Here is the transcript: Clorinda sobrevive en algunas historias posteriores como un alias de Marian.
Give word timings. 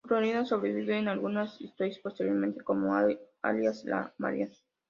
Clorinda 0.03 0.43
sobrevive 0.45 0.97
en 0.97 1.07
algunas 1.09 1.61
historias 1.61 1.99
posteriores 1.99 2.55
como 2.63 2.89
un 2.89 3.19
alias 3.43 3.83
de 3.83 3.95
Marian. 4.17 4.49